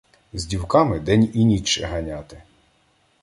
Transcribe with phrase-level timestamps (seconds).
[0.33, 2.41] З дівками день і ніч ганяти